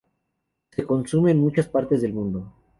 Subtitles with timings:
[0.71, 2.51] Se consume en muchas partes del mundo.